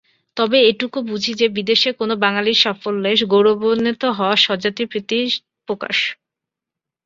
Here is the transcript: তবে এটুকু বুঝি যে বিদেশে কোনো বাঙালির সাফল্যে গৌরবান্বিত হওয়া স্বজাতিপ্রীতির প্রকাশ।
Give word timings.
তবে 0.37 0.57
এটুকু 0.69 0.99
বুঝি 1.09 1.33
যে 1.33 1.47
বিদেশে 1.57 1.89
কোনো 1.99 2.13
বাঙালির 2.23 2.61
সাফল্যে 2.63 3.11
গৌরবান্বিত 3.31 4.03
হওয়া 4.17 4.35
স্বজাতিপ্রীতির 4.45 5.29
প্রকাশ। 5.67 5.97